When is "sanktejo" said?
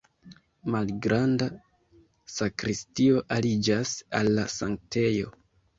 4.61-5.37